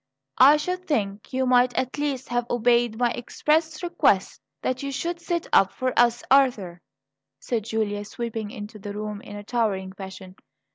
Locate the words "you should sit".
4.81-5.45